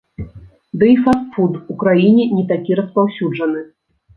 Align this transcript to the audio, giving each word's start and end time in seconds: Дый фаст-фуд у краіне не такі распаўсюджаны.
Дый 0.83 0.93
фаст-фуд 1.07 1.53
у 1.73 1.77
краіне 1.83 2.25
не 2.39 2.47
такі 2.53 2.81
распаўсюджаны. 2.81 3.61